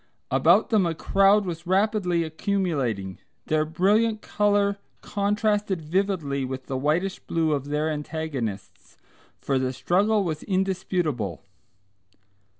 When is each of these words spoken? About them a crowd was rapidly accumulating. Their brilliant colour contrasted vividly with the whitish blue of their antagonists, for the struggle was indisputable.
About 0.31 0.71
them 0.71 0.87
a 0.87 0.95
crowd 0.95 1.45
was 1.45 1.67
rapidly 1.67 2.23
accumulating. 2.23 3.19
Their 3.45 3.65
brilliant 3.65 4.23
colour 4.23 4.79
contrasted 5.01 5.79
vividly 5.79 6.43
with 6.43 6.65
the 6.65 6.75
whitish 6.75 7.19
blue 7.19 7.51
of 7.51 7.65
their 7.65 7.87
antagonists, 7.87 8.97
for 9.37 9.59
the 9.59 9.71
struggle 9.71 10.23
was 10.23 10.41
indisputable. 10.41 11.43